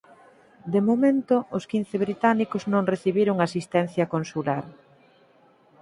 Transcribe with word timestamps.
De 0.73 0.81
momento 0.87 1.35
os 1.57 1.63
quince 1.71 1.95
británicos 2.05 2.63
non 2.73 2.89
recibiron 2.93 3.37
asistencia 3.47 4.09
consular. 4.13 4.63